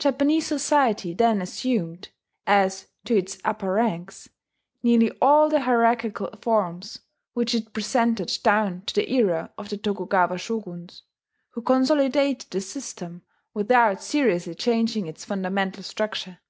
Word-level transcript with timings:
Japanese 0.00 0.44
society 0.44 1.14
then 1.14 1.40
assumed, 1.40 2.08
as 2.48 2.88
to 3.04 3.16
its 3.16 3.38
upper 3.44 3.74
ranks, 3.74 4.28
nearly 4.82 5.08
all 5.22 5.48
the 5.48 5.60
hierarchical 5.60 6.28
forms 6.42 6.98
which 7.34 7.54
it 7.54 7.72
presented 7.72 8.36
down 8.42 8.82
to 8.86 8.94
the 8.96 9.08
era 9.12 9.52
of 9.56 9.68
the 9.68 9.76
Tokugawa 9.76 10.36
shoguns, 10.36 11.04
who 11.50 11.62
consolidated 11.62 12.50
the 12.50 12.60
system 12.60 13.22
without 13.54 14.02
seriously 14.02 14.56
changing 14.56 15.06
its 15.06 15.24
fundamental 15.24 15.84
structure. 15.84 16.40